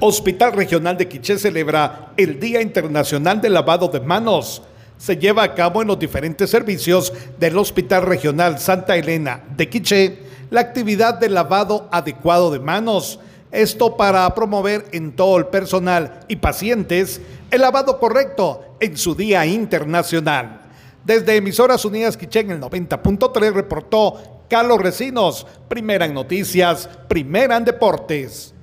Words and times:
Hospital 0.00 0.52
Regional 0.52 0.96
de 0.96 1.08
Quiché 1.08 1.38
celebra 1.38 2.12
el 2.16 2.38
Día 2.38 2.62
Internacional 2.62 3.40
del 3.40 3.54
Lavado 3.54 3.88
de 3.88 3.98
Manos. 3.98 4.62
Se 4.96 5.16
lleva 5.16 5.42
a 5.42 5.54
cabo 5.54 5.82
en 5.82 5.88
los 5.88 5.98
diferentes 5.98 6.50
servicios 6.50 7.12
del 7.40 7.58
Hospital 7.58 8.02
Regional 8.02 8.60
Santa 8.60 8.96
Elena 8.96 9.42
de 9.56 9.68
Quiché 9.68 10.18
la 10.50 10.60
actividad 10.60 11.18
de 11.18 11.28
lavado 11.28 11.88
adecuado 11.90 12.52
de 12.52 12.60
manos. 12.60 13.18
Esto 13.50 13.96
para 13.96 14.32
promover 14.36 14.86
en 14.92 15.16
todo 15.16 15.36
el 15.36 15.46
personal 15.46 16.20
y 16.28 16.36
pacientes 16.36 17.20
el 17.50 17.60
lavado 17.60 17.98
correcto 17.98 18.76
en 18.78 18.96
su 18.96 19.16
Día 19.16 19.46
Internacional. 19.46 20.60
Desde 21.04 21.34
Emisoras 21.34 21.84
Unidas 21.84 22.16
Quiché 22.16 22.40
en 22.40 22.52
el 22.52 22.60
90.3 22.60 23.52
reportó 23.52 24.44
Carlos 24.48 24.80
Recinos, 24.80 25.44
primera 25.68 26.06
en 26.06 26.14
noticias, 26.14 26.88
primera 27.08 27.56
en 27.56 27.64
deportes. 27.64 28.54